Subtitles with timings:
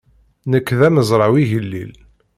[0.51, 1.91] Nekk d amezraw igellil.